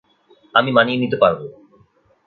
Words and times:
আমি 0.55 0.69
মানিয়ে 0.71 1.01
নিতে 1.03 1.17
পারবো। 1.17 1.45